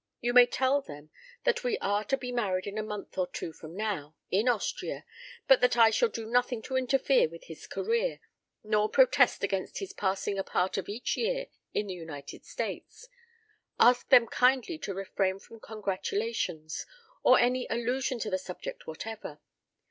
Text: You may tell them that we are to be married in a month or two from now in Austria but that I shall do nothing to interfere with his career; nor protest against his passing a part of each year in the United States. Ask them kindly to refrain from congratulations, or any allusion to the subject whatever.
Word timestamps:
You 0.19 0.33
may 0.33 0.47
tell 0.47 0.81
them 0.81 1.11
that 1.43 1.63
we 1.63 1.77
are 1.77 2.03
to 2.05 2.17
be 2.17 2.31
married 2.31 2.65
in 2.65 2.79
a 2.79 2.81
month 2.81 3.19
or 3.19 3.27
two 3.27 3.53
from 3.53 3.75
now 3.77 4.15
in 4.31 4.49
Austria 4.49 5.05
but 5.47 5.61
that 5.61 5.77
I 5.77 5.91
shall 5.91 6.09
do 6.09 6.25
nothing 6.25 6.63
to 6.63 6.75
interfere 6.75 7.29
with 7.29 7.43
his 7.43 7.67
career; 7.67 8.19
nor 8.63 8.89
protest 8.89 9.43
against 9.43 9.77
his 9.77 9.93
passing 9.93 10.39
a 10.39 10.43
part 10.43 10.75
of 10.79 10.89
each 10.89 11.15
year 11.17 11.45
in 11.75 11.85
the 11.85 11.93
United 11.93 12.45
States. 12.45 13.09
Ask 13.79 14.09
them 14.09 14.25
kindly 14.25 14.79
to 14.79 14.93
refrain 14.95 15.37
from 15.37 15.59
congratulations, 15.59 16.87
or 17.21 17.37
any 17.37 17.67
allusion 17.69 18.17
to 18.21 18.31
the 18.31 18.39
subject 18.39 18.87
whatever. 18.87 19.39